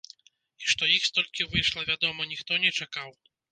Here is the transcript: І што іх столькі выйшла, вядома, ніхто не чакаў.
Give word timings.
І 0.63 0.71
што 0.73 0.89
іх 0.93 1.03
столькі 1.09 1.47
выйшла, 1.53 1.85
вядома, 1.91 2.29
ніхто 2.33 2.61
не 2.67 2.75
чакаў. 2.81 3.09